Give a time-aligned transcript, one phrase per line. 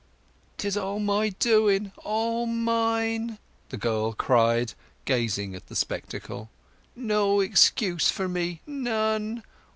[0.57, 3.37] "'Tis all my doing—all mine!"
[3.69, 4.73] the girl cried,
[5.05, 6.49] gazing at the spectacle.
[6.95, 9.43] "No excuse for me—none.